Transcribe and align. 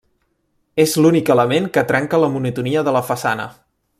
És 0.83 0.95
l'únic 1.05 1.29
element 1.33 1.69
que 1.77 1.85
trenca 1.93 2.21
la 2.25 2.31
monotonia 2.39 2.87
de 2.89 2.97
la 2.99 3.07
façana. 3.13 3.49